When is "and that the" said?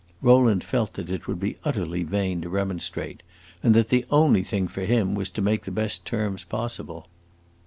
3.61-4.03